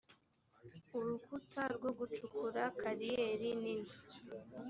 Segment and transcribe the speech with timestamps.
[0.97, 3.95] urukuta rwo gucukura kariyeri nini